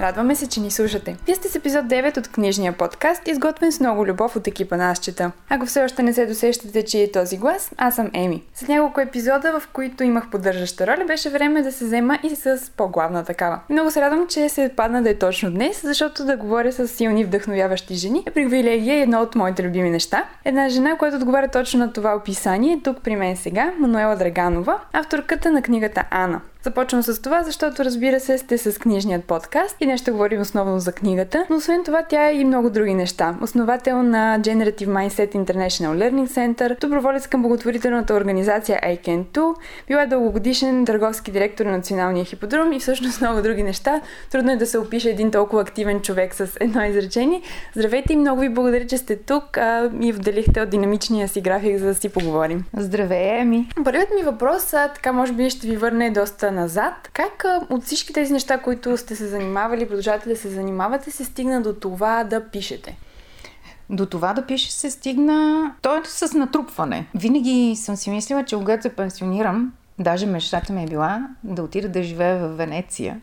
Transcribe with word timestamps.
Радваме 0.00 0.34
се, 0.34 0.48
че 0.48 0.60
ни 0.60 0.70
слушате. 0.70 1.16
Вие 1.26 1.34
сте 1.34 1.48
с 1.48 1.54
епизод 1.54 1.84
9 1.84 2.18
от 2.18 2.28
книжния 2.28 2.72
подкаст, 2.72 3.28
изготвен 3.28 3.72
с 3.72 3.80
много 3.80 4.06
любов 4.06 4.36
от 4.36 4.46
екипа 4.46 4.76
на 4.76 4.90
Азчета. 4.90 5.32
Ако 5.48 5.66
все 5.66 5.84
още 5.84 6.02
не 6.02 6.12
се 6.12 6.26
досещате, 6.26 6.84
че 6.84 7.02
е 7.02 7.12
този 7.12 7.36
глас, 7.36 7.70
аз 7.76 7.94
съм 7.94 8.10
Еми. 8.14 8.42
С 8.54 8.68
няколко 8.68 9.00
епизода, 9.00 9.60
в 9.60 9.68
които 9.72 10.04
имах 10.04 10.30
поддържаща 10.30 10.86
роля, 10.86 11.04
беше 11.06 11.30
време 11.30 11.62
да 11.62 11.72
се 11.72 11.84
взема 11.84 12.18
и 12.22 12.36
с 12.36 12.70
по-главна 12.76 13.24
такава. 13.24 13.60
Много 13.70 13.90
се 13.90 14.00
радвам, 14.00 14.26
че 14.28 14.48
се 14.48 14.72
падна 14.76 15.02
да 15.02 15.10
е 15.10 15.14
точно 15.14 15.50
днес, 15.50 15.80
защото 15.82 16.24
да 16.24 16.36
говоря 16.36 16.72
с 16.72 16.88
силни 16.88 17.24
вдъхновяващи 17.24 17.94
жени 17.94 18.22
е 18.26 18.30
привилегия 18.30 18.98
и 18.98 19.02
едно 19.02 19.20
от 19.20 19.34
моите 19.34 19.62
любими 19.62 19.90
неща. 19.90 20.24
Една 20.44 20.68
жена, 20.68 20.96
която 20.96 21.16
отговаря 21.16 21.48
точно 21.48 21.80
на 21.80 21.92
това 21.92 22.16
описание, 22.16 22.72
е 22.72 22.80
тук 22.82 23.00
при 23.02 23.16
мен 23.16 23.36
сега, 23.36 23.72
Мануела 23.78 24.16
Драганова, 24.16 24.78
авторката 24.92 25.50
на 25.50 25.62
книгата 25.62 26.04
Ана. 26.10 26.40
Започвам 26.62 27.02
с 27.02 27.22
това, 27.22 27.42
защото 27.42 27.84
разбира 27.84 28.20
се 28.20 28.38
сте 28.38 28.58
с 28.58 28.78
книжният 28.78 29.24
подкаст 29.24 29.76
и 29.80 29.84
днес 29.84 30.00
ще 30.00 30.10
говорим 30.10 30.40
основно 30.40 30.78
за 30.78 30.92
книгата, 30.92 31.46
но 31.50 31.56
освен 31.56 31.84
това 31.84 32.02
тя 32.08 32.28
е 32.28 32.34
и 32.34 32.44
много 32.44 32.70
други 32.70 32.94
неща. 32.94 33.36
Основател 33.42 34.02
на 34.02 34.38
Generative 34.40 34.86
Mindset 34.86 35.34
International 35.34 35.94
Learning 35.96 36.28
Center, 36.28 36.80
доброволец 36.80 37.26
към 37.26 37.42
благотворителната 37.42 38.14
организация 38.14 38.80
I 38.84 39.00
Can 39.00 39.24
Too, 39.24 39.54
била 39.88 40.06
дългогодишен 40.06 40.86
търговски 40.86 41.30
директор 41.30 41.64
на 41.66 41.72
Националния 41.72 42.24
хиподром 42.24 42.72
и 42.72 42.80
всъщност 42.80 43.20
много 43.20 43.42
други 43.42 43.62
неща. 43.62 44.00
Трудно 44.30 44.52
е 44.52 44.56
да 44.56 44.66
се 44.66 44.78
опише 44.78 45.10
един 45.10 45.30
толкова 45.30 45.62
активен 45.62 46.00
човек 46.00 46.34
с 46.34 46.48
едно 46.60 46.84
изречение. 46.84 47.42
Здравейте 47.76 48.12
и 48.12 48.16
много 48.16 48.40
ви 48.40 48.48
благодаря, 48.48 48.86
че 48.86 48.98
сте 48.98 49.16
тук 49.16 49.56
а, 49.56 49.90
и 50.00 50.12
вделихте 50.12 50.60
от 50.60 50.70
динамичния 50.70 51.28
си 51.28 51.40
график, 51.40 51.78
за 51.78 51.86
да 51.86 51.94
си 51.94 52.08
поговорим. 52.08 52.64
Здравей, 52.76 53.40
Еми! 53.40 53.68
Първият 53.84 54.10
ми 54.14 54.22
въпрос, 54.22 54.74
а, 54.74 54.88
така 54.88 55.12
може 55.12 55.32
би 55.32 55.50
ще 55.50 55.66
ви 55.66 55.76
върне 55.76 56.10
доста 56.10 56.49
назад. 56.50 57.10
Как 57.12 57.44
от 57.70 57.84
всички 57.84 58.12
тези 58.12 58.32
неща, 58.32 58.58
които 58.58 58.96
сте 58.96 59.16
се 59.16 59.26
занимавали, 59.26 59.88
продължавате 59.88 60.28
да 60.28 60.36
се 60.36 60.48
занимавате, 60.48 61.10
се 61.10 61.24
стигна 61.24 61.62
до 61.62 61.74
това 61.74 62.24
да 62.24 62.48
пишете? 62.50 62.96
До 63.90 64.06
това 64.06 64.32
да 64.32 64.46
пише 64.46 64.72
се 64.72 64.90
стигна... 64.90 65.70
То 65.82 65.96
е 65.96 66.00
с 66.04 66.32
натрупване. 66.32 67.06
Винаги 67.14 67.76
съм 67.76 67.96
си 67.96 68.10
мислила, 68.10 68.44
че 68.44 68.56
когато 68.56 68.82
се 68.82 68.88
пенсионирам, 68.88 69.72
даже 69.98 70.26
мечтата 70.26 70.72
ми 70.72 70.82
е 70.82 70.86
била 70.86 71.28
да 71.44 71.62
отида 71.62 71.88
да 71.88 72.02
живея 72.02 72.38
в 72.38 72.56
Венеция 72.56 73.20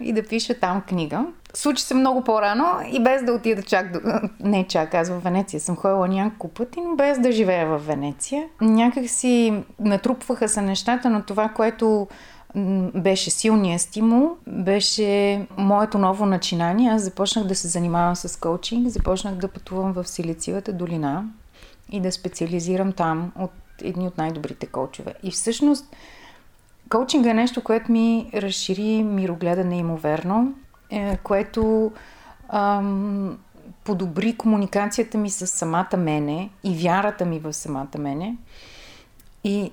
и 0.00 0.12
да 0.12 0.22
пиша 0.22 0.54
там 0.54 0.80
книга. 0.80 1.26
Случи 1.54 1.82
се 1.82 1.94
много 1.94 2.24
по-рано 2.24 2.64
и 2.92 3.02
без 3.02 3.24
да 3.24 3.32
отида 3.32 3.62
чак 3.62 3.92
до... 3.92 4.00
Не 4.40 4.66
чак, 4.66 4.94
аз 4.94 5.08
в 5.08 5.18
Венеция 5.18 5.60
съм 5.60 5.76
ходила 5.76 6.08
няколко 6.08 6.48
пъти, 6.48 6.80
но 6.80 6.96
без 6.96 7.18
да 7.18 7.32
живея 7.32 7.66
в 7.66 7.78
Венеция. 7.78 8.44
Някак 8.60 9.08
си 9.08 9.62
натрупваха 9.80 10.48
се 10.48 10.62
нещата, 10.62 11.10
но 11.10 11.22
това, 11.22 11.48
което 11.48 12.08
беше 12.94 13.30
силния 13.30 13.78
стимул, 13.78 14.36
беше 14.46 15.46
моето 15.56 15.98
ново 15.98 16.26
начинание. 16.26 16.90
Аз 16.90 17.02
започнах 17.02 17.44
да 17.46 17.54
се 17.54 17.68
занимавам 17.68 18.16
с 18.16 18.40
коучинг, 18.40 18.88
започнах 18.88 19.34
да 19.34 19.48
пътувам 19.48 19.92
в 19.92 20.08
Силициевата 20.08 20.72
долина 20.72 21.24
и 21.90 22.00
да 22.00 22.12
специализирам 22.12 22.92
там 22.92 23.32
от 23.38 23.50
едни 23.82 24.06
от 24.06 24.18
най-добрите 24.18 24.66
коучове. 24.66 25.14
И 25.22 25.30
всъщност 25.30 25.96
коучинга 26.88 27.30
е 27.30 27.34
нещо, 27.34 27.64
което 27.64 27.92
ми 27.92 28.30
разшири 28.34 29.02
мирогледа 29.02 29.64
неимоверно, 29.64 30.54
е, 30.90 31.16
което 31.16 31.92
ам, 32.48 33.38
подобри 33.84 34.36
комуникацията 34.36 35.18
ми 35.18 35.30
с 35.30 35.46
самата 35.46 35.96
мене 35.96 36.50
и 36.64 36.76
вярата 36.76 37.24
ми 37.24 37.38
в 37.38 37.52
самата 37.52 37.98
мене. 37.98 38.36
И 39.44 39.72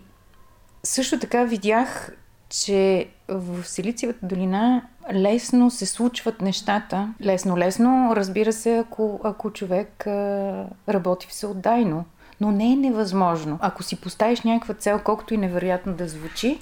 също 0.83 1.19
така 1.19 1.44
видях 1.44 2.11
че 2.50 3.07
в 3.28 3.63
Силициевата 3.63 4.19
долина 4.23 4.81
лесно 5.13 5.72
се 5.72 5.85
случват 5.85 6.41
нещата. 6.41 7.13
Лесно-лесно, 7.22 8.16
разбира 8.16 8.53
се, 8.53 8.78
ако, 8.78 9.19
ако 9.23 9.51
човек 9.51 10.07
а, 10.07 10.66
работи 10.89 11.28
всеотдайно. 11.29 12.05
Но 12.41 12.51
не 12.51 12.72
е 12.72 12.75
невъзможно. 12.75 13.59
Ако 13.61 13.84
си 13.84 14.01
поставиш 14.01 14.41
някаква 14.41 14.73
цел, 14.73 15.01
колкото 15.03 15.34
и 15.34 15.38
невероятно 15.38 15.94
да 15.94 16.07
звучи, 16.07 16.59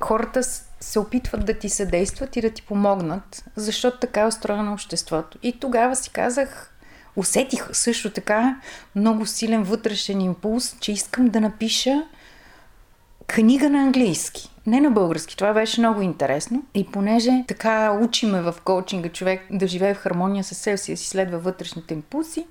хората 0.00 0.42
се 0.80 0.98
опитват 0.98 1.46
да 1.46 1.54
ти 1.54 1.68
съдействат 1.68 2.36
и 2.36 2.40
да 2.40 2.50
ти 2.50 2.62
помогнат, 2.62 3.44
защото 3.56 3.98
така 3.98 4.20
е 4.20 4.26
устроено 4.26 4.72
обществото. 4.72 5.38
И 5.42 5.52
тогава 5.60 5.96
си 5.96 6.10
казах, 6.10 6.74
усетих 7.16 7.68
също 7.72 8.10
така 8.10 8.60
много 8.94 9.26
силен 9.26 9.62
вътрешен 9.62 10.20
импулс, 10.20 10.76
че 10.80 10.92
искам 10.92 11.28
да 11.28 11.40
напиша 11.40 12.02
книга 13.26 13.70
на 13.70 13.78
английски. 13.78 14.50
Не 14.66 14.80
на 14.80 14.90
български. 14.90 15.36
Това 15.36 15.52
беше 15.52 15.80
много 15.80 16.00
интересно. 16.00 16.62
И 16.74 16.86
понеже 16.86 17.44
така 17.48 17.98
учиме 18.02 18.40
в 18.40 18.54
коучинга 18.64 19.08
човек 19.08 19.46
да 19.50 19.66
живее 19.66 19.94
в 19.94 19.98
хармония 19.98 20.44
с 20.44 20.54
себе 20.54 20.76
си, 20.76 20.92
да 20.92 20.96
си 20.96 21.08
следва 21.08 21.38
вътрешните 21.38 21.94
импулси, 21.94 22.46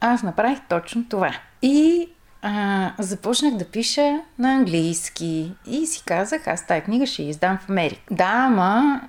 аз 0.00 0.22
направих 0.22 0.58
точно 0.68 1.04
това. 1.08 1.34
И 1.62 2.08
а, 2.42 2.92
започнах 2.98 3.54
да 3.54 3.64
пиша 3.64 4.20
на 4.38 4.54
английски. 4.54 5.52
И 5.66 5.86
си 5.86 6.02
казах, 6.06 6.46
аз 6.46 6.66
тази 6.66 6.80
книга 6.80 7.06
ще 7.06 7.22
я 7.22 7.28
издам 7.28 7.58
в 7.58 7.70
Америка. 7.70 8.00
Да, 8.10 8.32
ама 8.46 9.00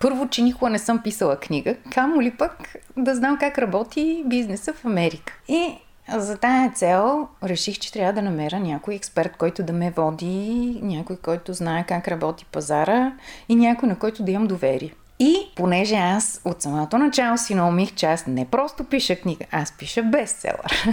първо, 0.00 0.28
че 0.28 0.42
никога 0.42 0.70
не 0.70 0.78
съм 0.78 1.02
писала 1.02 1.36
книга, 1.36 1.76
камо 1.92 2.22
ли 2.22 2.30
пък 2.30 2.76
да 2.96 3.14
знам 3.14 3.38
как 3.38 3.58
работи 3.58 4.22
бизнеса 4.26 4.72
в 4.72 4.84
Америка. 4.84 5.32
И 5.48 5.78
за 6.16 6.36
тая 6.36 6.70
цел 6.70 7.28
реших, 7.44 7.78
че 7.78 7.92
трябва 7.92 8.12
да 8.12 8.22
намеря 8.22 8.60
някой 8.60 8.94
експерт, 8.94 9.36
който 9.36 9.62
да 9.62 9.72
ме 9.72 9.90
води, 9.90 10.78
някой, 10.82 11.16
който 11.16 11.52
знае 11.52 11.84
как 11.88 12.08
работи 12.08 12.44
пазара 12.52 13.12
и 13.48 13.56
някой, 13.56 13.88
на 13.88 13.98
който 13.98 14.22
да 14.22 14.30
имам 14.30 14.46
доверие. 14.46 14.94
И 15.18 15.36
понеже 15.56 15.94
аз 15.94 16.40
от 16.44 16.62
самото 16.62 16.98
начало 16.98 17.38
си 17.38 17.54
наумих, 17.54 17.94
че 17.94 18.06
аз 18.06 18.26
не 18.26 18.44
просто 18.44 18.84
пиша 18.84 19.16
книга, 19.16 19.44
аз 19.52 19.72
пиша 19.72 20.02
бестселър. 20.02 20.84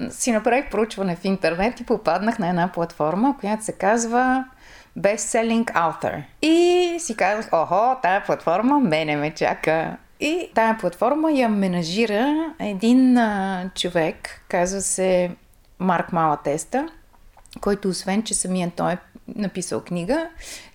си 0.10 0.32
направих 0.32 0.70
проучване 0.70 1.16
в 1.16 1.24
интернет 1.24 1.80
и 1.80 1.86
попаднах 1.86 2.38
на 2.38 2.48
една 2.48 2.72
платформа, 2.72 3.36
която 3.40 3.64
се 3.64 3.72
казва 3.72 4.44
Best-Selling 4.98 5.64
Author. 5.64 6.22
И 6.42 6.96
си 6.98 7.16
казах, 7.16 7.48
охо, 7.52 7.96
тая 8.02 8.24
платформа 8.24 8.80
мене 8.80 9.16
ме 9.16 9.34
чака. 9.34 9.96
И 10.20 10.50
тая 10.54 10.78
платформа 10.78 11.32
я 11.32 11.48
менажира 11.48 12.54
един 12.58 13.18
а, 13.18 13.70
човек, 13.74 14.44
казва 14.48 14.80
се 14.80 15.30
Марк 15.78 16.12
Малатеста, 16.12 16.88
който 17.60 17.88
освен, 17.88 18.22
че 18.22 18.34
самия 18.34 18.72
той 18.76 18.92
е 18.92 18.98
написал 19.36 19.80
книга, 19.80 20.28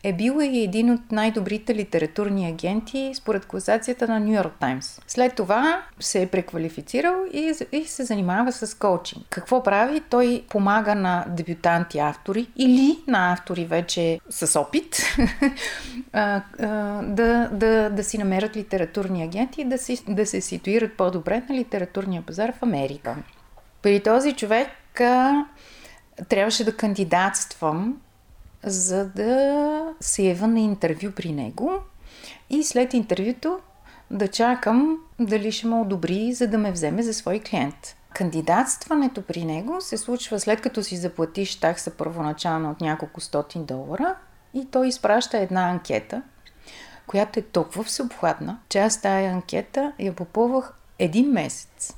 е 0.04 0.14
бил 0.14 0.42
и 0.42 0.64
един 0.64 0.92
от 0.92 1.12
най-добрите 1.12 1.76
литературни 1.76 2.50
агенти 2.50 3.12
според 3.16 3.46
класацията 3.46 4.08
на 4.08 4.20
Нью 4.20 4.34
Йорк 4.34 4.54
Таймс. 4.60 5.02
След 5.08 5.36
това 5.36 5.84
се 6.00 6.22
е 6.22 6.28
преквалифицирал 6.28 7.16
и, 7.34 7.54
и 7.72 7.86
се 7.86 8.04
занимава 8.04 8.52
с 8.52 8.78
коучинг. 8.78 9.26
Какво 9.30 9.64
прави? 9.64 10.02
Той 10.10 10.44
помага 10.50 10.96
на 10.96 11.26
дебютанти 11.30 12.00
автори 12.00 12.48
или 12.56 12.98
на 13.08 13.34
автори 13.34 13.66
вече 13.66 14.20
с 14.30 14.60
опит 14.60 14.98
да, 16.16 17.50
да, 17.52 17.90
да 17.90 18.04
си 18.04 18.18
намерят 18.18 18.56
литературни 18.56 19.24
агенти 19.24 19.62
и 19.62 19.66
да, 19.66 19.78
си, 19.78 20.04
да 20.08 20.26
се 20.26 20.42
ситуират 20.42 20.98
по-добре 20.98 21.44
на 21.50 21.56
литературния 21.56 22.22
пазар 22.22 22.54
в 22.60 22.64
Америка. 22.64 23.16
При 23.82 24.00
този 24.00 24.34
човек 24.34 24.70
трябваше 26.30 26.66
да 26.66 26.78
кандидатствам 26.78 28.02
за 28.64 29.10
да 29.10 29.94
се 30.00 30.24
ява 30.24 30.48
на 30.48 30.60
интервю 30.60 31.12
при 31.12 31.32
него 31.32 31.72
и 32.50 32.64
след 32.64 32.94
интервюто 32.94 33.60
да 34.12 34.28
чакам 34.28 34.98
дали 35.20 35.52
ще 35.52 35.68
ме 35.68 35.76
одобри, 35.76 36.34
за 36.34 36.48
да 36.48 36.58
ме 36.58 36.72
вземе 36.72 37.04
за 37.04 37.14
свой 37.14 37.40
клиент. 37.40 37.96
Кандидатстването 38.14 39.22
при 39.22 39.46
него 39.46 39.82
се 39.82 39.98
случва 39.98 40.40
след 40.40 40.62
като 40.62 40.84
си 40.84 40.98
заплатиш 40.98 41.56
такса 41.56 41.92
първоначално 41.92 42.72
от 42.72 42.82
няколко 42.82 43.22
стотин 43.22 43.66
долара 43.66 44.16
и 44.56 44.66
той 44.72 44.88
изпраща 44.88 45.38
една 45.38 45.70
анкета, 45.70 46.22
която 47.08 47.40
е 47.40 47.44
толкова 47.44 47.84
всеобхватна, 47.84 48.60
че 48.70 48.80
аз 48.80 49.02
тази 49.02 49.26
анкета 49.26 49.94
я 50.00 50.14
попълвах 50.14 50.74
един 51.00 51.32
месец. 51.32 51.94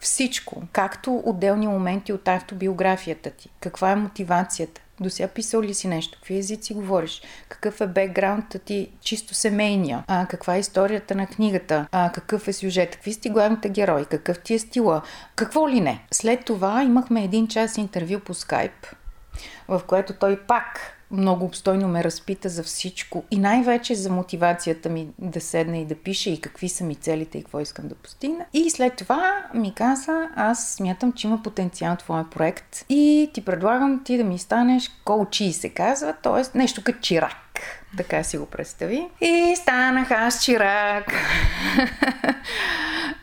Всичко, 0.00 0.62
както 0.72 1.22
отделни 1.24 1.66
моменти 1.66 2.12
от 2.12 2.28
автобиографията 2.28 3.30
ти, 3.30 3.50
каква 3.60 3.90
е 3.90 3.96
мотивацията, 3.96 4.80
до 5.00 5.10
сега 5.10 5.28
писал 5.28 5.62
ли 5.62 5.74
си 5.74 5.88
нещо? 5.88 6.18
Какви 6.18 6.36
езици 6.36 6.74
говориш? 6.74 7.22
Какъв 7.48 7.80
е 7.80 7.86
бекграундът 7.86 8.62
ти 8.62 8.90
чисто 9.00 9.34
семейния? 9.34 10.04
А, 10.06 10.26
каква 10.26 10.56
е 10.56 10.58
историята 10.58 11.14
на 11.14 11.26
книгата? 11.26 11.86
А, 11.92 12.12
какъв 12.12 12.48
е 12.48 12.52
сюжет? 12.52 12.90
Какви 12.90 13.12
сте 13.12 13.30
главните 13.30 13.68
герои? 13.68 14.04
Какъв 14.04 14.40
ти 14.40 14.54
е 14.54 14.58
стила? 14.58 15.02
Какво 15.36 15.68
ли 15.68 15.80
не? 15.80 16.04
След 16.10 16.44
това 16.44 16.82
имахме 16.82 17.24
един 17.24 17.48
час 17.48 17.76
интервю 17.76 18.20
по 18.20 18.34
скайп, 18.34 18.86
в 19.68 19.82
което 19.86 20.12
той 20.12 20.40
пак 20.40 20.99
много 21.10 21.44
обстойно 21.44 21.88
ме 21.88 22.04
разпита 22.04 22.48
за 22.48 22.62
всичко 22.62 23.24
и 23.30 23.38
най-вече 23.38 23.94
за 23.94 24.10
мотивацията 24.10 24.88
ми 24.88 25.08
да 25.18 25.40
седна 25.40 25.78
и 25.78 25.84
да 25.84 25.94
пиша 25.94 26.30
и 26.30 26.40
какви 26.40 26.68
са 26.68 26.84
ми 26.84 26.94
целите 26.94 27.38
и 27.38 27.42
какво 27.42 27.60
искам 27.60 27.88
да 27.88 27.94
постигна. 27.94 28.44
И 28.52 28.70
след 28.70 28.96
това 28.96 29.44
ми 29.54 29.74
каза, 29.74 30.28
аз 30.36 30.68
смятам, 30.68 31.12
че 31.12 31.26
има 31.26 31.42
потенциал 31.42 31.96
твоя 31.96 32.30
проект 32.30 32.84
и 32.88 33.30
ти 33.34 33.44
предлагам 33.44 34.04
ти 34.04 34.16
да 34.16 34.24
ми 34.24 34.38
станеш 34.38 34.90
коучи 35.04 35.52
се 35.52 35.68
казва, 35.68 36.14
т.е. 36.22 36.58
нещо 36.58 36.84
като 36.84 36.98
чирак. 37.00 37.36
така 37.96 38.24
си 38.24 38.38
го 38.38 38.46
представи. 38.46 39.08
И 39.20 39.56
станах 39.56 40.10
аз 40.10 40.44
чирак. 40.44 41.12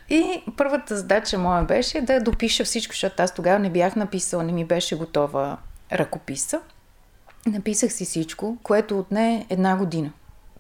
и 0.09 0.43
първата 0.57 0.97
задача 0.97 1.37
моя 1.37 1.63
беше 1.63 2.01
да 2.01 2.19
допиша 2.19 2.63
всичко, 2.63 2.91
защото 2.91 3.23
аз 3.23 3.33
тогава 3.33 3.59
не 3.59 3.69
бях 3.69 3.95
написала, 3.95 4.43
не 4.43 4.51
ми 4.51 4.65
беше 4.65 4.97
готова 4.97 5.57
ръкописа. 5.91 6.59
Написах 7.45 7.93
си 7.93 8.05
всичко, 8.05 8.57
което 8.63 8.99
отне 8.99 9.45
една 9.49 9.77
година. 9.77 10.11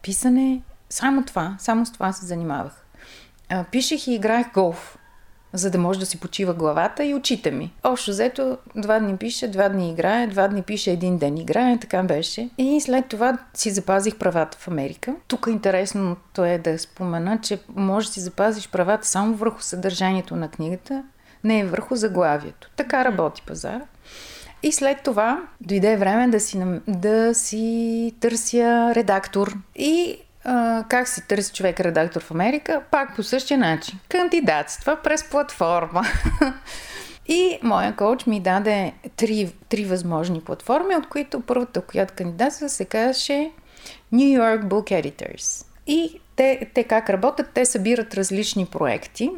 Писане, 0.01 0.61
само 0.89 1.25
това, 1.25 1.55
само 1.59 1.85
с 1.85 1.91
това 1.91 2.13
се 2.13 2.25
занимавах. 2.25 2.85
Пишех 3.71 4.07
и 4.07 4.13
играех 4.13 4.53
голф 4.53 4.97
за 5.53 5.71
да 5.71 5.77
може 5.77 5.99
да 5.99 6.05
си 6.05 6.19
почива 6.19 6.53
главата 6.53 7.05
и 7.05 7.13
очите 7.13 7.51
ми. 7.51 7.73
Общо 7.83 8.11
взето, 8.11 8.57
два 8.75 8.99
дни 8.99 9.17
пише, 9.17 9.47
два 9.47 9.69
дни 9.69 9.91
играе, 9.91 10.27
два 10.27 10.47
дни 10.47 10.61
пише, 10.61 10.91
един 10.91 11.17
ден 11.17 11.37
играе, 11.37 11.77
така 11.79 12.03
беше. 12.03 12.49
И 12.57 12.81
след 12.81 13.05
това 13.07 13.37
си 13.53 13.71
запазих 13.71 14.15
правата 14.15 14.57
в 14.57 14.67
Америка. 14.67 15.15
Тук 15.27 15.47
интересното 15.49 16.45
е 16.45 16.57
да 16.57 16.79
спомена, 16.79 17.39
че 17.41 17.59
може 17.75 18.07
да 18.07 18.13
си 18.13 18.19
запазиш 18.19 18.69
правата 18.69 19.07
само 19.07 19.35
върху 19.35 19.61
съдържанието 19.61 20.35
на 20.35 20.49
книгата, 20.49 21.03
не 21.43 21.59
е 21.59 21.65
върху 21.65 21.95
заглавието. 21.95 22.69
Така 22.75 23.05
работи 23.05 23.43
пазара. 23.47 23.81
И 24.67 24.71
след 24.71 25.01
това 25.03 25.47
дойде 25.61 25.97
време 25.97 26.27
да 26.27 26.39
си, 26.39 26.63
да 26.87 27.33
си 27.33 28.13
търся 28.19 28.91
редактор. 28.95 29.53
И 29.75 30.17
а, 30.43 30.83
как 30.89 31.07
си 31.07 31.27
търси 31.27 31.53
човек 31.53 31.79
редактор 31.79 32.21
в 32.23 32.31
Америка? 32.31 32.81
Пак 32.91 33.15
по 33.15 33.23
същия 33.23 33.57
начин. 33.57 33.99
Кандидатства 34.09 34.97
през 35.03 35.29
платформа. 35.29 36.03
И 37.27 37.59
моя 37.63 37.95
коуч 37.95 38.25
ми 38.25 38.39
даде 38.39 38.93
три, 39.15 39.53
три 39.69 39.85
възможни 39.85 40.41
платформи, 40.41 40.95
от 40.95 41.09
които 41.09 41.41
първата, 41.41 41.81
която 41.81 42.13
кандидатства, 42.17 42.69
се 42.69 42.85
казваше 42.85 43.51
New 44.13 44.39
York 44.39 44.63
Book 44.63 45.03
Editors. 45.03 45.65
И 45.87 46.19
те, 46.35 46.69
те 46.73 46.83
как 46.83 47.09
работят? 47.09 47.49
Те 47.53 47.65
събират 47.65 48.13
различни 48.13 48.65
проекти 48.65 49.31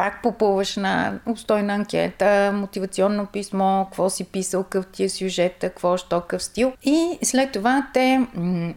пак 0.00 0.22
попълваш 0.22 0.76
на 0.76 1.18
обстойна 1.26 1.74
анкета, 1.74 2.52
мотивационно 2.54 3.26
писмо, 3.26 3.84
какво 3.84 4.10
си 4.10 4.24
писал, 4.24 4.64
къв 4.64 4.86
ти 4.86 5.04
е 5.04 5.08
сюжета, 5.08 5.68
какво, 5.68 5.96
що, 5.96 6.20
къв 6.20 6.42
стил. 6.42 6.72
И 6.82 7.18
след 7.22 7.52
това 7.52 7.86
те, 7.94 8.26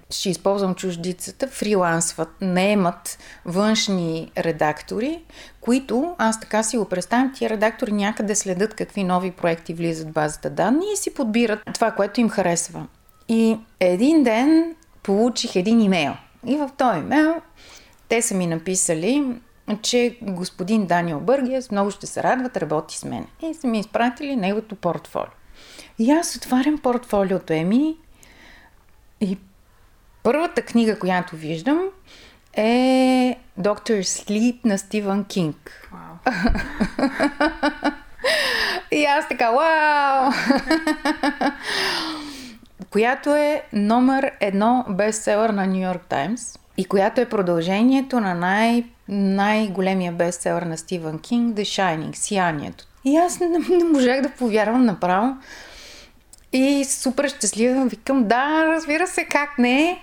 ще 0.10 0.30
използвам 0.30 0.76
чуждицата, 0.76 1.48
фрилансват, 1.48 2.30
наемат 2.42 3.18
външни 3.46 4.32
редактори, 4.38 5.24
които, 5.62 6.16
аз 6.18 6.40
така 6.40 6.64
си 6.64 6.78
го 6.78 6.86
представям, 6.86 7.34
тия 7.34 7.50
редактори 7.50 7.92
някъде 7.92 8.36
следят 8.36 8.74
какви 8.74 9.04
нови 9.04 9.32
проекти 9.32 9.74
влизат 9.74 10.08
в 10.08 10.14
базата 10.14 10.50
данни 10.50 10.86
и 10.94 10.98
си 10.98 11.14
подбират 11.14 11.60
това, 11.74 11.92
което 11.92 12.22
им 12.22 12.30
харесва. 12.30 12.88
И 13.30 13.58
един 13.80 14.24
ден 14.24 14.76
получих 15.04 15.56
един 15.56 15.82
имейл. 15.82 16.14
И 16.48 16.56
в 16.56 16.70
този 16.78 17.00
имейл 17.00 17.36
те 18.10 18.22
са 18.22 18.36
ми 18.36 18.48
написали, 18.48 19.34
че 19.82 20.18
господин 20.22 20.86
Даниел 20.86 21.20
Бъргиес 21.20 21.72
много 21.72 21.92
ще 21.92 22.08
се 22.08 22.24
радват, 22.24 22.58
работи 22.58 22.98
с 22.98 23.06
мен. 23.06 23.28
И 23.42 23.54
са 23.54 23.68
ми 23.68 23.80
изпратили 23.80 24.36
неговото 24.36 24.76
портфолио. 24.76 25.32
И 26.00 26.12
аз 26.12 26.36
отварям 26.36 26.78
портфолиото 26.78 27.54
Еми 27.54 27.96
и 29.22 29.38
първата 30.24 30.62
книга, 30.62 31.00
която 31.00 31.36
виждам 31.36 31.90
е 32.54 33.38
Доктор 33.58 34.02
Слип 34.02 34.66
на 34.66 34.78
Стивън 34.78 35.26
Кинг. 35.26 35.90
Wow. 35.94 36.34
и 38.92 39.06
аз 39.06 39.28
така, 39.28 39.52
вау! 39.52 40.32
която 42.90 43.36
е 43.36 43.64
номер 43.74 44.32
едно 44.40 44.86
бестселър 44.90 45.50
на 45.50 45.68
Нью 45.68 45.82
Йорк 45.82 46.06
Таймс 46.10 46.58
и 46.78 46.86
която 46.86 47.22
е 47.22 47.30
продължението 47.30 48.20
на 48.20 48.34
най- 48.34 48.84
най-големия 49.08 50.12
бестселър 50.12 50.62
на 50.62 50.78
Стивън 50.78 51.20
Кинг, 51.20 51.58
The 51.58 51.62
Shining, 51.62 52.16
Сиянието. 52.16 52.86
И 53.06 53.18
аз 53.18 53.40
не, 53.40 53.48
не 53.48 53.84
можах 53.84 54.22
да 54.22 54.30
повярвам 54.30 54.86
направо. 54.86 55.36
И 56.54 56.86
супер 56.86 57.30
щастлива 57.30 57.86
викам, 57.86 58.28
да, 58.28 58.66
разбира 58.66 59.08
се, 59.08 59.26
как 59.26 59.58
не. 59.58 60.00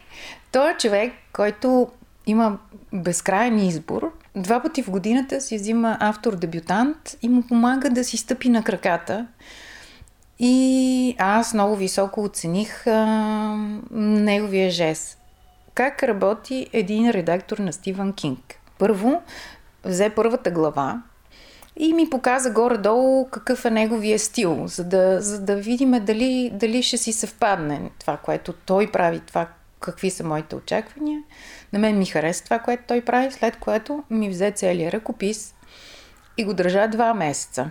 Той 0.53 0.71
е 0.71 0.77
човек, 0.77 1.13
който 1.33 1.89
има 2.27 2.59
безкрайен 2.93 3.59
избор. 3.59 4.13
Два 4.37 4.63
пъти 4.63 4.83
в 4.83 4.91
годината 4.91 5.41
си 5.41 5.57
взима 5.57 5.97
автор-дебютант 6.01 7.17
и 7.23 7.29
му 7.29 7.43
помага 7.43 7.91
да 7.91 8.05
си 8.05 8.17
стъпи 8.17 8.49
на 8.49 8.65
краката. 8.65 9.27
И 10.39 11.17
аз 11.19 11.55
много 11.55 11.77
високо 11.77 12.23
оцених 12.25 12.87
а, 12.87 13.07
неговия 13.91 14.71
жест. 14.71 15.20
Как 15.75 16.03
работи 16.03 16.67
един 16.73 17.11
редактор 17.11 17.59
на 17.59 17.73
Стивън 17.73 18.13
Кинг? 18.13 18.61
Първо, 18.79 19.23
взе 19.85 20.11
първата 20.11 20.51
глава 20.51 21.03
и 21.77 21.93
ми 21.93 22.11
показа 22.11 22.51
горе-долу 22.51 23.29
какъв 23.31 23.65
е 23.65 23.71
неговия 23.71 24.19
стил, 24.19 24.67
за 24.67 24.85
да, 24.85 25.21
за 25.21 25.41
да 25.41 25.57
видим 25.57 25.91
дали, 26.05 26.51
дали 26.53 26.83
ще 26.83 26.97
си 26.97 27.13
съвпадне 27.13 27.91
това, 27.99 28.17
което 28.17 28.53
той 28.53 28.91
прави, 28.91 29.21
това 29.21 29.49
какви 29.81 30.11
са 30.11 30.25
моите 30.25 30.57
очаквания. 30.57 31.23
На 31.73 31.79
мен 31.79 31.99
ми 31.99 32.07
хареса 32.07 32.45
това, 32.45 32.59
което 32.59 32.83
той 32.87 33.01
прави, 33.01 33.33
след 33.33 33.57
което 33.57 34.05
ми 34.11 34.31
взе 34.31 34.51
целият 34.51 34.95
ръкопис 34.95 35.55
и 36.37 36.45
го 36.45 36.55
държа 36.55 36.89
два 36.89 37.15
месеца. 37.15 37.71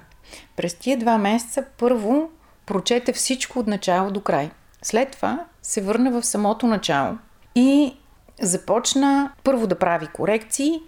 През 0.56 0.74
тия 0.74 0.98
два 0.98 1.18
месеца 1.18 1.66
първо 1.78 2.30
прочете 2.66 3.14
всичко 3.14 3.60
от 3.60 3.68
начало 3.68 4.12
до 4.12 4.22
край. 4.22 4.52
След 4.82 5.12
това 5.12 5.46
се 5.62 5.82
върна 5.82 6.12
в 6.12 6.26
самото 6.26 6.68
начало 6.68 7.18
и 7.56 7.96
започна 8.42 9.32
първо 9.44 9.68
да 9.68 9.80
прави 9.80 10.08
корекции 10.08 10.80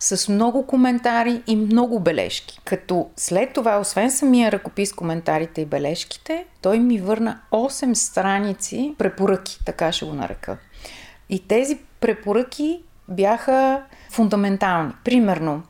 с 0.00 0.28
много 0.28 0.66
коментари 0.66 1.42
и 1.46 1.56
много 1.56 2.00
бележки. 2.00 2.60
Като 2.64 3.10
след 3.16 3.52
това, 3.52 3.78
освен 3.78 4.10
самия 4.10 4.52
ръкопис, 4.52 4.92
коментарите 4.92 5.60
и 5.60 5.66
бележките, 5.66 6.46
той 6.62 6.78
ми 6.78 6.98
върна 6.98 7.40
8 7.52 7.94
страници 7.94 8.94
препоръки, 8.98 9.58
така 9.66 9.92
ще 9.92 10.04
го 10.04 10.12
нарека. 10.12 10.58
И 11.28 11.48
тези 11.48 11.78
препоръки 12.00 12.82
бяха 13.08 13.82
фундаментални. 14.10 14.92
Примерно, 15.04 15.62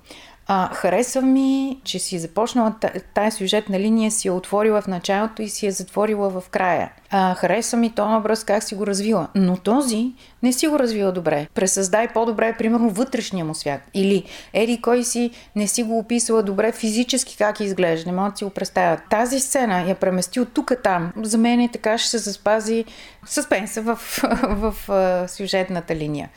а, 0.51 0.75
харесва 0.75 1.23
ми, 1.23 1.81
че 1.85 1.99
си 1.99 2.19
започнала 2.19 2.75
тази 3.15 3.37
сюжетна 3.37 3.81
линия, 3.81 4.11
си 4.11 4.29
я 4.29 4.35
отворила 4.35 4.81
в 4.81 4.87
началото 4.87 5.43
и 5.43 5.49
си 5.49 5.67
я 5.67 5.73
затворила 5.73 6.31
в 6.31 6.43
края. 6.51 6.93
А, 7.11 7.35
харесва 7.35 7.79
ми 7.79 7.91
този 7.91 8.15
образ, 8.15 8.45
как 8.45 8.63
си 8.63 8.75
го 8.75 8.87
развила. 8.87 9.29
Но 9.35 9.57
този 9.57 10.13
не 10.43 10.53
си 10.53 10.67
го 10.67 10.79
развила 10.79 11.13
добре. 11.13 11.47
Пресъздай 11.55 12.09
по-добре, 12.09 12.55
примерно, 12.59 12.91
вътрешния 12.91 13.45
му 13.45 13.55
свят. 13.55 13.81
Или, 13.95 14.25
ери, 14.55 14.81
кой 14.83 15.05
си 15.05 15.31
не 15.57 15.67
си 15.67 15.83
го 15.83 15.99
описала 15.99 16.43
добре 16.43 16.73
физически 16.73 17.37
как 17.37 17.61
изглежда. 17.61 18.11
Не 18.11 18.17
мога 18.17 18.31
да 18.31 18.37
си 18.37 18.45
го 18.45 18.51
представя. 18.51 18.99
Тази 19.11 19.41
сцена 19.41 19.81
я 19.89 19.95
премести 19.95 20.41
от 20.41 20.53
тук 20.53 20.73
там. 20.83 21.13
За 21.23 21.39
мен 21.39 21.61
е 21.61 21.69
така 21.73 21.99
ще 21.99 22.11
се 22.11 22.19
заспази 22.19 22.85
съспенса 23.27 23.83
в, 23.83 23.97
в, 24.43 24.75
в 24.89 25.29
сюжетната 25.29 25.97
линия 25.97 26.29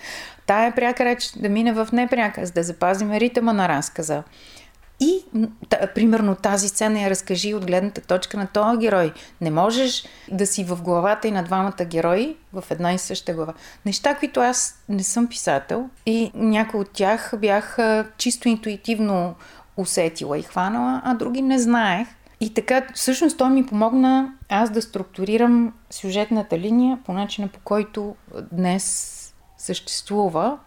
тая 0.47 0.75
пряка 0.75 1.05
реч 1.05 1.31
да 1.35 1.49
мине 1.49 1.73
в 1.73 1.87
непряка, 1.93 2.45
за 2.45 2.53
да 2.53 2.63
запазим 2.63 3.11
ритъма 3.11 3.53
на 3.53 3.69
разказа. 3.69 4.23
И, 4.99 5.25
т- 5.69 5.87
примерно, 5.95 6.35
тази 6.35 6.67
сцена 6.67 7.01
я 7.01 7.09
разкажи 7.09 7.53
от 7.53 7.65
гледната 7.65 8.01
точка 8.01 8.37
на 8.37 8.47
този 8.47 8.77
герой. 8.77 9.13
Не 9.41 9.51
можеш 9.51 10.03
да 10.31 10.47
си 10.47 10.63
в 10.63 10.81
главата 10.81 11.27
и 11.27 11.31
на 11.31 11.43
двамата 11.43 11.85
герои 11.85 12.35
в 12.53 12.63
една 12.69 12.93
и 12.93 12.97
съща 12.97 13.33
глава. 13.33 13.53
Неща, 13.85 14.15
които 14.15 14.39
аз 14.39 14.83
не 14.89 15.03
съм 15.03 15.27
писател 15.27 15.89
и 16.05 16.31
някои 16.33 16.79
от 16.79 16.89
тях 16.93 17.33
бях 17.37 17.77
чисто 18.17 18.49
интуитивно 18.49 19.35
усетила 19.77 20.37
и 20.37 20.43
хванала, 20.43 21.01
а 21.05 21.13
други 21.13 21.41
не 21.41 21.59
знаех. 21.59 22.07
И 22.39 22.53
така, 22.53 22.87
всъщност 22.93 23.37
той 23.37 23.49
ми 23.49 23.65
помогна 23.65 24.33
аз 24.49 24.69
да 24.69 24.81
структурирам 24.81 25.73
сюжетната 25.89 26.59
линия 26.59 26.99
по 27.05 27.13
начина 27.13 27.47
по 27.47 27.59
който 27.63 28.15
днес 28.51 29.17
съществува. 29.61 30.57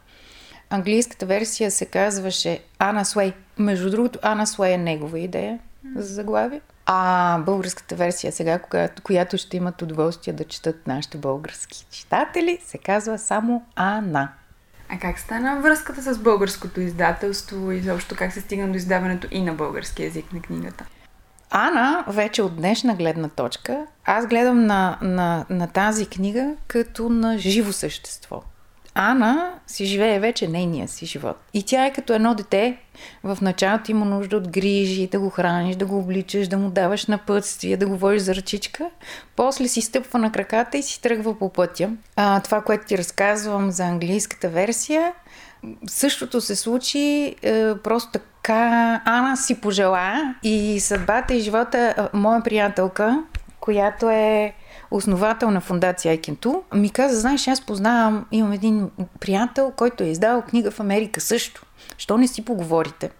Английската 0.70 1.26
версия 1.26 1.70
се 1.70 1.86
казваше 1.86 2.62
Ана 2.78 3.04
Суей. 3.04 3.32
Между 3.58 3.90
другото, 3.90 4.18
Ана 4.22 4.46
Суей 4.46 4.72
е 4.72 4.78
негова 4.78 5.18
идея 5.18 5.58
за 5.96 6.14
заглавие. 6.14 6.60
А 6.86 7.38
българската 7.38 7.94
версия 7.94 8.32
сега, 8.32 8.58
която, 8.58 9.02
която 9.02 9.38
ще 9.38 9.56
имат 9.56 9.82
удоволствие 9.82 10.34
да 10.34 10.44
четат 10.44 10.86
нашите 10.86 11.18
български 11.18 11.86
читатели, 11.90 12.58
се 12.66 12.78
казва 12.78 13.18
само 13.18 13.64
Ана. 13.76 14.28
А 14.88 14.98
как 14.98 15.18
стана 15.18 15.60
връзката 15.60 16.14
с 16.14 16.18
българското 16.18 16.80
издателство 16.80 17.72
и 17.72 17.80
заобщо 17.80 18.14
как 18.18 18.32
се 18.32 18.40
стигна 18.40 18.68
до 18.68 18.76
издаването 18.76 19.28
и 19.30 19.42
на 19.42 19.52
български 19.52 20.02
язик 20.02 20.32
на 20.32 20.40
книгата? 20.40 20.84
Ана, 21.50 22.04
вече 22.08 22.42
от 22.42 22.56
днешна 22.56 22.94
гледна 22.94 23.28
точка, 23.28 23.86
аз 24.04 24.26
гледам 24.26 24.66
на, 24.66 24.98
на, 25.02 25.46
на 25.50 25.66
тази 25.66 26.06
книга 26.06 26.54
като 26.66 27.08
на 27.08 27.38
живо 27.38 27.72
същество. 27.72 28.42
Ана 28.94 29.52
си 29.66 29.84
живее 29.84 30.20
вече 30.20 30.48
нейния 30.48 30.88
си 30.88 31.06
живот. 31.06 31.36
И 31.54 31.62
тя 31.62 31.86
е 31.86 31.92
като 31.92 32.12
едно 32.12 32.34
дете. 32.34 32.76
В 33.24 33.38
началото 33.42 33.90
има 33.90 34.04
нужда 34.04 34.36
от 34.36 34.48
грижи, 34.48 35.06
да 35.06 35.20
го 35.20 35.30
храниш, 35.30 35.76
да 35.76 35.86
го 35.86 35.98
обличаш, 35.98 36.48
да 36.48 36.58
му 36.58 36.70
даваш 36.70 37.06
напътствие, 37.06 37.76
да 37.76 37.86
го 37.86 37.96
водиш 37.96 38.22
за 38.22 38.34
ръчичка. 38.34 38.90
После 39.36 39.68
си 39.68 39.80
стъпва 39.80 40.18
на 40.18 40.32
краката 40.32 40.78
и 40.78 40.82
си 40.82 41.02
тръгва 41.02 41.38
по 41.38 41.52
пътя. 41.52 41.90
А, 42.16 42.40
това, 42.40 42.60
което 42.60 42.86
ти 42.86 42.98
разказвам 42.98 43.70
за 43.70 43.84
английската 43.84 44.48
версия, 44.48 45.12
същото 45.86 46.40
се 46.40 46.56
случи 46.56 47.34
е, 47.42 47.74
просто 47.78 48.10
така. 48.12 49.02
Ана 49.04 49.36
си 49.36 49.60
пожела 49.60 50.34
и 50.42 50.80
съдбата 50.80 51.34
и 51.34 51.40
живота, 51.40 52.08
моя 52.12 52.42
приятелка, 52.42 53.22
която 53.60 54.10
е 54.10 54.54
основател 54.96 55.50
на 55.50 55.60
фундация 55.60 56.10
Айкенту, 56.10 56.62
ми 56.74 56.90
каза, 56.90 57.20
знаеш, 57.20 57.48
аз 57.48 57.60
познавам, 57.60 58.26
имам 58.32 58.52
един 58.52 58.90
приятел, 59.20 59.72
който 59.76 60.04
е 60.04 60.06
издал 60.06 60.42
книга 60.42 60.70
в 60.70 60.80
Америка 60.80 61.20
също. 61.20 61.62
Що 61.98 62.18
не 62.18 62.28
си 62.28 62.44
поговорите? 62.44 63.10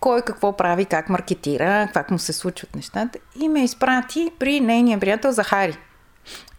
Кой 0.00 0.22
какво 0.22 0.56
прави, 0.56 0.84
как 0.84 1.08
маркетира, 1.08 1.88
как 1.94 2.10
му 2.10 2.18
се 2.18 2.32
случват 2.32 2.76
нещата. 2.76 3.18
И 3.40 3.48
ме 3.48 3.64
изпрати 3.64 4.30
при 4.38 4.60
нейния 4.60 5.00
приятел 5.00 5.32
Захари, 5.32 5.78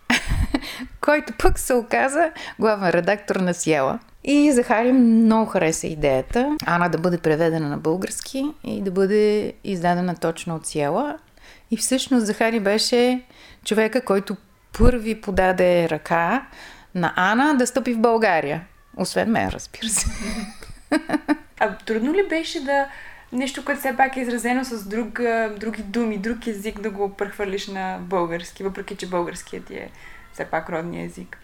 който 1.01 1.33
пък 1.39 1.59
се 1.59 1.73
оказа 1.73 2.31
главен 2.59 2.89
редактор 2.89 3.35
на 3.35 3.53
Сиела. 3.53 3.99
И 4.23 4.51
Захари 4.51 4.91
много 4.91 5.45
хареса 5.45 5.87
идеята 5.87 6.57
Ана 6.65 6.89
да 6.89 6.97
бъде 6.97 7.17
преведена 7.17 7.69
на 7.69 7.77
български 7.77 8.53
и 8.63 8.81
да 8.81 8.91
бъде 8.91 9.53
издадена 9.63 10.15
точно 10.15 10.55
от 10.55 10.67
Сиела. 10.67 11.17
И 11.71 11.77
всъщност 11.77 12.25
Захари 12.25 12.59
беше 12.59 13.21
човека, 13.65 14.05
който 14.05 14.37
първи 14.77 15.21
подаде 15.21 15.89
ръка 15.89 16.47
на 16.95 17.13
Ана 17.15 17.55
да 17.57 17.67
стъпи 17.67 17.93
в 17.93 17.99
България. 17.99 18.67
Освен 18.97 19.31
мен, 19.31 19.49
разбира 19.49 19.89
се. 19.89 20.05
А 21.59 21.77
трудно 21.77 22.13
ли 22.13 22.27
беше 22.29 22.63
да 22.63 22.87
нещо, 23.31 23.65
което 23.65 23.79
все 23.79 23.97
пак 23.97 24.17
е 24.17 24.19
изразено 24.19 24.63
с 24.63 24.85
друг, 24.85 25.19
други 25.59 25.83
думи, 25.83 26.17
друг 26.17 26.47
език, 26.47 26.81
да 26.81 26.89
го 26.89 27.13
прехвърлиш 27.13 27.67
на 27.67 27.97
български, 28.01 28.63
въпреки 28.63 28.95
че 28.95 29.07
българският 29.07 29.65
ти 29.65 29.73
е 29.73 29.91
все 30.33 30.45
пак 30.45 30.69
родния 30.69 31.05
език? 31.05 31.37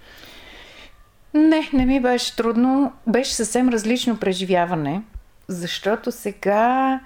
Не, 1.34 1.70
не 1.74 1.86
ми 1.86 2.02
беше 2.02 2.36
трудно. 2.36 2.94
Беше 3.08 3.34
съвсем 3.34 3.70
различно 3.70 4.18
преживяване, 4.18 5.02
защото 5.48 6.12
сега 6.12 7.00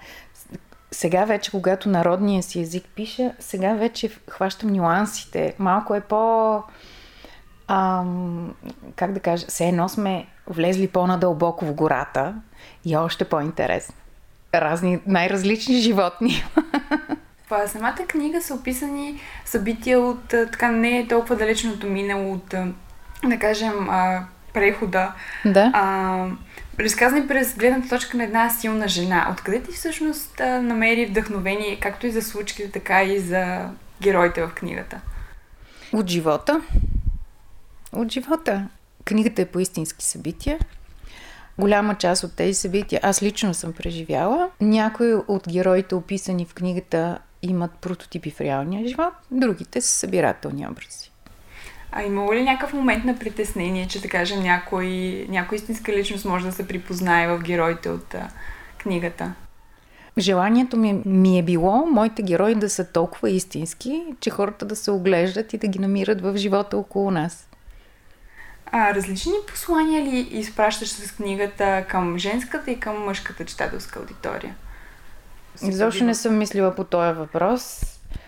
сега 0.92 1.26
вече, 1.26 1.52
когато 1.52 1.90
народния 1.90 2.44
си 2.44 2.62
език 2.62 2.86
пиша, 2.96 3.32
сега 3.40 3.74
вече 3.74 4.10
хващам 4.30 4.70
нюансите. 4.70 5.56
Малко 5.60 5.96
е 5.96 6.02
по... 6.02 6.64
Ам, 7.68 8.54
как 8.96 9.12
да 9.12 9.20
кажа, 9.20 9.46
все 9.48 9.68
едно 9.68 9.90
сме 9.90 10.28
влезли 10.48 10.88
по-надълбоко 10.88 11.66
в 11.66 11.74
гората 11.74 12.36
и 12.86 12.94
е 12.94 12.98
още 12.98 13.26
по-интересно. 13.26 13.96
Разни, 14.54 15.00
най-различни 15.08 15.76
животни. 15.76 16.44
В 17.50 17.68
самата 17.68 18.06
книга 18.08 18.42
са 18.42 18.54
описани 18.54 19.20
събития 19.46 20.00
от 20.00 20.28
така 20.28 20.72
не 20.72 21.00
е 21.00 21.08
толкова 21.08 21.36
далечното 21.36 21.88
минало, 21.88 22.34
от 22.34 22.56
да 23.24 23.40
кажем 23.40 23.90
прехода. 24.54 25.12
Да. 25.46 25.72
А, 25.74 26.26
разказани 26.80 27.28
през 27.28 27.56
гледната 27.56 27.90
точка 27.90 28.18
на 28.18 28.24
една 28.24 28.50
силна 28.50 28.88
жена. 28.88 29.30
Откъде 29.32 29.64
ти 29.64 29.72
всъщност 29.72 30.40
намери 30.40 31.06
вдъхновение, 31.06 31.80
както 31.80 32.08
и 32.08 32.12
за 32.12 32.22
случките, 32.22 32.72
така 32.72 33.04
и 33.04 33.20
за 33.20 33.70
героите 34.02 34.42
в 34.42 34.52
книгата? 34.56 35.02
От 35.94 36.08
живота. 36.08 36.62
От 37.92 38.12
живота. 38.12 38.68
Книгата 39.06 39.42
е 39.42 39.46
по 39.46 39.60
истински 39.60 40.06
събития. 40.06 40.60
Голяма 41.58 41.96
част 41.96 42.24
от 42.24 42.36
тези 42.36 42.54
събития 42.54 43.00
аз 43.04 43.24
лично 43.24 43.54
съм 43.54 43.74
преживяла. 43.74 44.50
Някои 44.62 45.14
от 45.14 45.48
героите, 45.50 45.96
описани 45.96 46.46
в 46.46 46.54
книгата, 46.54 47.20
имат 47.42 47.72
прототипи 47.72 48.32
в 48.32 48.42
реалния 48.42 48.88
живот, 48.88 49.14
другите 49.32 49.82
са 49.82 49.94
събирателни 49.94 50.68
образи. 50.68 51.12
А 51.92 52.04
имало 52.04 52.34
ли 52.34 52.44
някакъв 52.44 52.74
момент 52.74 53.06
на 53.06 53.20
притеснение, 53.20 53.88
че 53.88 54.02
да 54.02 54.10
кажем 54.10 54.44
някой, 54.44 54.88
някой 55.30 55.56
истинска 55.56 55.92
личност 55.92 56.26
може 56.26 56.46
да 56.46 56.52
се 56.52 56.68
припознае 56.68 57.28
в 57.28 57.40
героите 57.40 57.90
от 57.90 58.14
а, 58.14 58.30
книгата? 58.78 59.34
Желанието 60.18 60.78
ми, 60.78 61.02
ми 61.06 61.40
е 61.40 61.44
било 61.44 61.86
моите 61.86 62.24
герои 62.24 62.56
да 62.56 62.70
са 62.70 62.92
толкова 62.92 63.30
истински, 63.30 64.04
че 64.20 64.30
хората 64.30 64.66
да 64.66 64.76
се 64.76 64.92
оглеждат 64.92 65.54
и 65.54 65.58
да 65.58 65.68
ги 65.68 65.80
намират 65.80 66.22
в 66.22 66.38
живота 66.38 66.78
около 66.78 67.12
нас. 67.12 67.50
А 68.72 68.94
различни 68.94 69.34
послания 69.48 70.04
ли 70.04 70.20
изпращаш 70.32 70.90
с 70.90 71.12
книгата 71.12 71.86
към 71.90 72.18
женската 72.18 72.72
и 72.72 72.80
към 72.80 73.06
мъжката 73.06 73.46
читателска 73.46 74.00
аудитория? 74.00 74.56
Изобщо 75.64 76.04
не 76.04 76.16
съм 76.16 76.38
мислила 76.38 76.76
по 76.76 76.84
този 76.84 77.18
въпрос. 77.18 77.82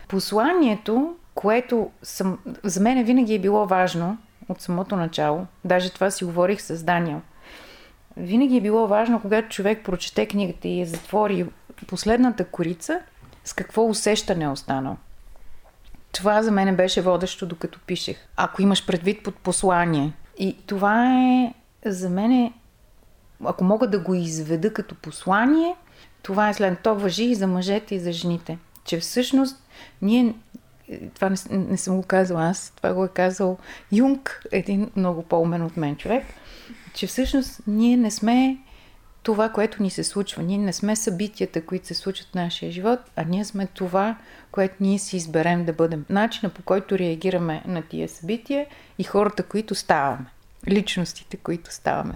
Посланието 0.07 1.15
което 1.35 1.91
съм, 2.03 2.39
за 2.63 2.81
мен 2.81 3.03
винаги 3.03 3.33
е 3.33 3.39
било 3.39 3.67
важно 3.67 4.17
от 4.49 4.61
самото 4.61 4.95
начало. 4.95 5.45
Даже 5.65 5.89
това 5.89 6.11
си 6.11 6.25
говорих 6.25 6.61
с 6.61 6.83
Даниел. 6.83 7.21
Винаги 8.17 8.57
е 8.57 8.61
било 8.61 8.87
важно, 8.87 9.21
когато 9.21 9.49
човек 9.49 9.85
прочете 9.85 10.25
книгата 10.25 10.67
и 10.67 10.79
я 10.79 10.85
затвори 10.85 11.45
последната 11.87 12.45
корица, 12.45 12.99
с 13.43 13.53
какво 13.53 13.85
усещане 13.85 14.45
е 14.45 14.49
останал. 14.49 14.97
Това 16.11 16.43
за 16.43 16.51
мен 16.51 16.75
беше 16.75 17.01
водещо, 17.01 17.45
докато 17.45 17.79
пишех. 17.79 18.17
Ако 18.35 18.61
имаш 18.61 18.85
предвид 18.85 19.23
под 19.23 19.35
послание. 19.35 20.13
И 20.37 20.57
това 20.67 21.15
е 21.15 21.53
за 21.85 22.09
мен, 22.09 22.53
ако 23.45 23.63
мога 23.63 23.87
да 23.87 23.99
го 23.99 24.13
изведа 24.13 24.73
като 24.73 24.95
послание, 24.95 25.75
това 26.21 26.49
е 26.49 26.53
след 26.53 26.79
то 26.79 26.95
въжи 26.95 27.23
и 27.23 27.35
за 27.35 27.47
мъжете, 27.47 27.95
и 27.95 27.99
за 27.99 28.11
жените. 28.11 28.57
Че 28.83 28.99
всъщност 28.99 29.63
ние 30.01 30.35
това 31.15 31.29
не, 31.29 31.37
не 31.57 31.77
съм 31.77 31.95
го 31.95 32.03
казала 32.03 32.45
аз, 32.45 32.73
това 32.75 32.93
го 32.93 33.05
е 33.05 33.09
казал 33.09 33.57
Юнг, 33.91 34.43
един 34.51 34.91
много 34.95 35.23
по-умен 35.23 35.63
от 35.63 35.77
мен 35.77 35.95
човек, 35.95 36.23
че 36.93 37.07
всъщност 37.07 37.61
ние 37.67 37.97
не 37.97 38.11
сме 38.11 38.57
това, 39.23 39.49
което 39.49 39.83
ни 39.83 39.89
се 39.89 40.03
случва. 40.03 40.43
Ние 40.43 40.57
не 40.57 40.73
сме 40.73 40.95
събитията, 40.95 41.65
които 41.65 41.87
се 41.87 41.93
случват 41.93 42.27
в 42.27 42.35
нашия 42.35 42.71
живот, 42.71 42.99
а 43.15 43.23
ние 43.23 43.45
сме 43.45 43.67
това, 43.67 44.17
което 44.51 44.75
ние 44.79 44.99
си 44.99 45.17
изберем 45.17 45.65
да 45.65 45.73
бъдем. 45.73 46.05
Начина 46.09 46.49
по 46.49 46.61
който 46.61 46.97
реагираме 46.97 47.63
на 47.65 47.81
тия 47.81 48.09
събития 48.09 48.65
и 48.97 49.03
хората, 49.03 49.43
които 49.43 49.75
ставаме. 49.75 50.25
Личностите, 50.67 51.37
които 51.37 51.73
ставаме. 51.73 52.13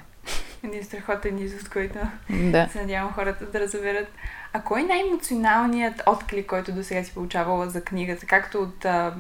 Един 0.64 0.84
страхотен 0.84 1.40
извод, 1.40 1.70
който 1.70 2.00
да. 2.30 2.70
се 2.72 2.82
надявам 2.82 3.14
хората 3.14 3.46
да 3.46 3.60
разберат. 3.60 4.08
А 4.54 4.62
кой 4.62 4.82
е 4.82 4.86
най-емоционалният 4.86 6.04
отклик, 6.06 6.46
който 6.46 6.72
до 6.72 6.84
сега 6.84 7.04
си 7.04 7.14
получавала 7.14 7.70
за 7.70 7.84
книгата? 7.84 8.26
Както 8.26 8.58
от 8.58 8.86
а, 8.86 9.14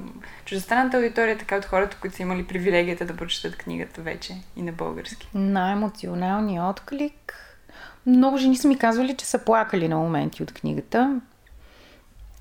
чуждестранната 0.46 0.98
аудитория, 0.98 1.38
така 1.38 1.58
от 1.58 1.66
хората, 1.66 1.98
които 2.02 2.16
са 2.16 2.22
имали 2.22 2.48
привилегията 2.48 3.06
да 3.06 3.16
прочитат 3.16 3.56
книгата 3.56 4.02
вече 4.02 4.34
и 4.56 4.62
на 4.62 4.72
български? 4.72 5.30
Най-емоционалният 5.34 6.80
отклик... 6.80 7.42
Много 8.08 8.38
жени 8.38 8.58
са 8.58 8.68
ми 8.68 8.78
казвали, 8.78 9.16
че 9.16 9.26
са 9.26 9.40
плакали 9.40 9.88
на 9.88 9.98
моменти 9.98 10.44
от 10.44 10.54
книгата. 10.54 11.22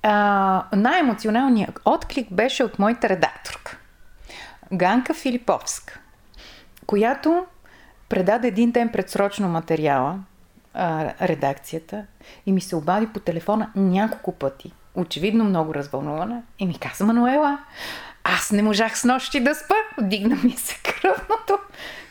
А, 0.02 0.66
най-емоционалният 0.72 1.80
отклик 1.84 2.32
беше 2.32 2.64
от 2.64 2.78
моята 2.78 3.08
редакторка. 3.08 3.76
Ганка 4.72 5.14
Филиповска, 5.14 6.00
която 6.86 7.46
предаде 8.08 8.48
един 8.48 8.70
ден 8.70 8.88
предсрочно 8.88 9.48
материала, 9.48 10.18
а, 10.74 11.12
редакцията, 11.22 12.06
и 12.46 12.52
ми 12.52 12.60
се 12.60 12.76
обади 12.76 13.06
по 13.06 13.20
телефона 13.20 13.70
няколко 13.76 14.32
пъти. 14.32 14.72
Очевидно 14.94 15.44
много 15.44 15.74
развълнувана. 15.74 16.42
И 16.58 16.66
ми 16.66 16.78
каза, 16.78 17.04
Мануела, 17.04 17.58
аз 18.24 18.52
не 18.52 18.62
можах 18.62 18.98
с 18.98 19.04
нощи 19.04 19.40
да 19.40 19.54
спа. 19.54 19.74
Дигна 20.00 20.36
ми 20.44 20.52
се 20.52 20.76
кръвното. 20.82 21.58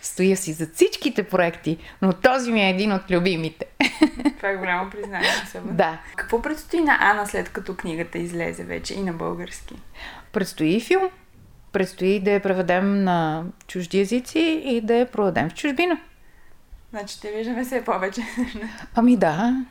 Стоя 0.02 0.38
си 0.38 0.54
за 0.54 0.68
всичките 0.74 1.24
проекти, 1.24 1.78
но 2.02 2.14
този 2.14 2.52
ми 2.52 2.62
е 2.62 2.70
един 2.70 2.92
от 2.92 3.12
любимите. 3.12 3.66
Това 4.38 4.50
е 4.50 4.56
голямо 4.56 4.90
признание. 4.90 5.30
Особено. 5.44 5.74
Да. 5.74 5.98
Какво 6.16 6.42
предстои 6.42 6.82
на 6.82 6.98
Ана 7.02 7.28
след 7.28 7.50
като 7.50 7.76
книгата 7.76 8.18
излезе 8.18 8.64
вече 8.64 8.94
и 8.94 9.04
на 9.04 9.14
български? 9.14 9.76
Предстои 10.32 10.80
филм. 10.82 11.10
Предстои 11.74 12.20
да 12.20 12.32
я 12.32 12.42
преведем 12.42 13.04
на 13.04 13.44
чужди 13.68 14.00
езици 14.00 14.62
и 14.66 14.82
да 14.82 14.96
я 14.96 15.12
продадем 15.12 15.50
в 15.50 15.54
чужбина. 15.54 15.98
Значи 16.90 17.22
те 17.22 17.32
виждаме 17.32 17.66
все 17.66 17.84
повече. 17.84 18.22
Ами 18.96 19.18
да. 19.18 19.66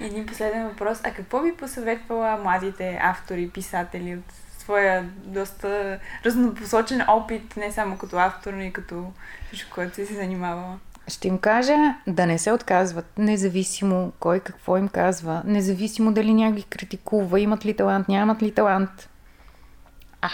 Един 0.00 0.26
последен 0.26 0.68
въпрос. 0.68 1.00
А 1.04 1.10
какво 1.10 1.42
би 1.42 1.52
посъветвала 1.52 2.36
младите 2.36 2.98
автори, 3.02 3.48
писатели 3.48 4.16
от 4.16 4.32
своя 4.58 5.04
доста 5.24 5.98
разнопосочен 6.24 7.02
опит, 7.08 7.56
не 7.56 7.72
само 7.72 7.98
като 7.98 8.16
автор, 8.16 8.52
но 8.52 8.62
и 8.62 8.72
като 8.72 9.12
всичко, 9.46 9.70
което 9.74 9.94
си 9.94 10.06
се 10.06 10.14
занимавала? 10.14 10.78
Ще 11.08 11.28
им 11.28 11.38
кажа 11.38 11.76
да 12.06 12.26
не 12.26 12.38
се 12.38 12.52
отказват, 12.52 13.06
независимо 13.18 14.12
кой 14.20 14.40
какво 14.40 14.76
им 14.76 14.88
казва, 14.88 15.42
независимо 15.44 16.12
дали 16.12 16.34
някой 16.34 16.62
критикува, 16.70 17.40
имат 17.40 17.66
ли 17.66 17.76
талант, 17.76 18.08
нямат 18.08 18.42
ли 18.42 18.54
талант. 18.54 19.08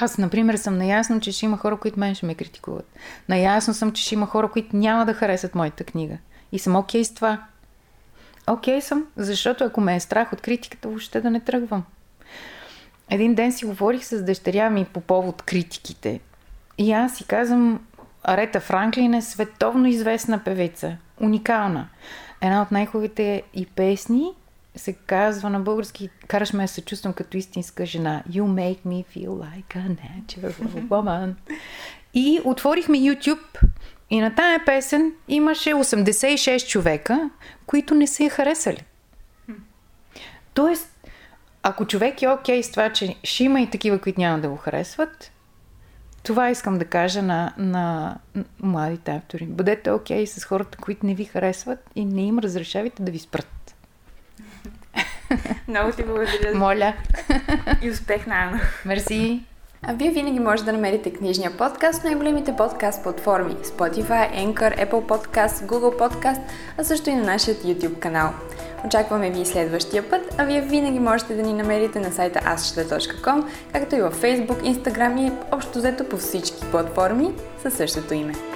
Аз, 0.01 0.19
например, 0.19 0.55
съм 0.55 0.79
наясно, 0.79 1.21
че 1.21 1.33
ще 1.33 1.45
има 1.45 1.57
хора, 1.57 1.77
които 1.77 2.01
мен 2.01 2.15
ще 2.15 2.27
ме 2.27 2.35
критикуват. 2.35 2.97
Наясно 3.29 3.75
съм, 3.75 3.93
че 3.93 4.03
ще 4.03 4.15
има 4.15 4.27
хора, 4.27 4.51
които 4.51 4.77
няма 4.77 5.07
да 5.07 5.15
харесат 5.15 5.55
моята 5.55 5.85
книга. 5.85 6.19
И 6.53 6.59
съм 6.59 6.77
окей 6.77 7.01
okay 7.01 7.05
с 7.05 7.15
това. 7.15 7.43
Окей 8.47 8.79
okay 8.79 8.81
съм, 8.81 9.07
защото 9.17 9.65
ако 9.65 9.81
ме 9.81 9.97
е 9.97 10.01
страх 10.01 10.33
от 10.33 10.41
критиката, 10.41 10.89
въобще 10.89 11.21
да 11.21 11.31
не 11.31 11.41
тръгвам. 11.41 11.85
Един 13.11 13.35
ден 13.35 13.53
си 13.53 13.65
говорих 13.65 14.05
с 14.05 14.23
дъщеря 14.23 14.71
ми 14.71 14.85
по 14.85 15.01
повод 15.01 15.43
критиките. 15.43 16.21
И 16.79 16.93
аз 16.93 17.17
си 17.17 17.25
казвам, 17.25 17.81
Арета 18.25 18.61
Франклин 18.61 19.15
е 19.15 19.23
световно 19.23 19.87
известна 19.87 20.45
певица. 20.45 20.97
Уникална. 21.21 21.89
Една 22.41 22.63
от 22.63 22.71
най-хубавите 22.71 23.43
и 23.55 23.67
песни 23.67 24.33
се 24.77 24.93
казва 24.93 25.51
на 25.51 25.61
български 25.61 26.11
Караш 26.27 26.53
ме 26.53 26.69
се 26.69 26.81
чувствам 26.81 27.13
като 27.13 27.37
истинска 27.37 27.87
жена. 27.87 28.23
You 28.31 28.43
make 28.43 28.79
me 28.87 29.05
feel 29.17 29.29
like 29.29 29.77
a 29.77 29.97
natural 29.97 30.53
woman. 30.89 31.35
И 32.15 32.41
отворихме 32.45 32.99
YouTube 32.99 33.63
и 34.11 34.21
на 34.21 34.35
тая 34.35 34.65
песен 34.65 35.13
имаше 35.29 35.71
86 35.71 36.69
човека, 36.69 37.31
които 37.67 37.95
не 37.95 38.07
се 38.07 38.25
я 38.25 38.31
харесали. 38.31 38.85
Тоест, 40.55 41.09
ако 41.63 41.87
човек 41.87 42.23
е 42.23 42.29
окей 42.29 42.61
okay 42.61 42.63
с 42.63 42.71
това, 42.71 42.93
че 42.93 43.17
ще 43.25 43.45
има 43.45 43.61
и 43.61 43.71
такива, 43.71 43.99
които 43.99 44.21
няма 44.21 44.41
да 44.41 44.49
го 44.49 44.57
харесват, 44.57 45.33
това 46.23 46.51
искам 46.51 46.79
да 46.79 46.85
кажа 46.85 47.23
на, 47.23 47.55
на 47.59 48.17
младите 48.63 49.11
автори. 49.11 49.47
Бъдете 49.47 49.91
окей 49.91 50.25
okay 50.25 50.39
с 50.39 50.45
хората, 50.45 50.79
които 50.79 51.07
не 51.07 51.15
ви 51.15 51.25
харесват 51.25 51.79
и 51.95 52.05
не 52.05 52.23
им 52.23 52.39
разрешавайте 52.39 53.03
да 53.03 53.13
ви 53.13 53.19
спрат. 53.19 53.60
Много 55.69 55.93
ти 55.93 56.03
благодаря. 56.03 56.55
Моля. 56.55 56.95
И 57.83 57.91
успех 57.91 58.27
на 58.27 58.35
Ана. 58.35 58.61
Мерси. 58.85 59.45
А 59.83 59.93
вие 59.93 60.11
винаги 60.11 60.41
можете 60.41 60.67
да 60.67 60.73
намерите 60.73 61.13
книжния 61.13 61.57
подкаст 61.57 62.01
в 62.01 62.05
най-големите 62.05 62.57
подкаст 62.57 63.03
платформи 63.03 63.55
Spotify, 63.55 64.47
Anchor, 64.47 64.87
Apple 64.87 65.07
Podcast, 65.07 65.67
Google 65.67 65.99
Podcast, 65.99 66.41
а 66.79 66.85
също 66.85 67.11
и 67.11 67.15
на 67.15 67.25
нашия 67.25 67.55
YouTube 67.55 67.99
канал. 67.99 68.31
Очакваме 68.87 69.31
ви 69.31 69.47
следващия 69.47 70.11
път, 70.11 70.35
а 70.39 70.45
вие 70.45 70.61
винаги 70.61 70.99
можете 70.99 71.35
да 71.35 71.43
ни 71.43 71.53
намерите 71.53 72.01
на 72.01 72.13
сайта 72.13 72.39
asчета.com, 72.39 73.45
както 73.73 73.97
и 73.97 74.01
във 74.01 74.23
Facebook, 74.23 74.75
Instagram 74.75 75.21
и 75.21 75.33
общо 75.53 75.79
взето 75.79 76.05
по 76.05 76.17
всички 76.17 76.67
платформи 76.71 77.33
със 77.63 77.75
същото 77.75 78.15
име. 78.15 78.50